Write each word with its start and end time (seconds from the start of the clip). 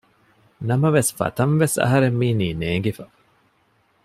ނަމވެސް 0.67 1.11
ފަތަންވެސް 1.17 1.77
އަހަރެން 1.83 2.17
މީނީ 2.21 2.47
ނޭނގިފަ 2.59 3.05